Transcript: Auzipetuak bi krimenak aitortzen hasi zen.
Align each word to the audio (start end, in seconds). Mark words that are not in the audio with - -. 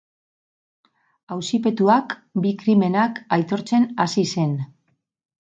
Auzipetuak 1.35 2.15
bi 2.47 2.55
krimenak 2.63 3.21
aitortzen 3.39 3.87
hasi 4.07 4.27
zen. 4.39 4.59